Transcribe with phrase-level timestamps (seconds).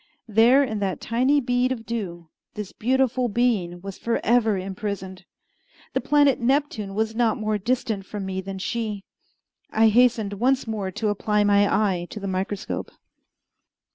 [0.27, 5.25] There, in that tiny bead of dew, this beautiful being was forever imprisoned.
[5.93, 9.03] The planet Neptune was not more distant from me than she.
[9.69, 12.89] I hastened once more to apply my eye to the microscope.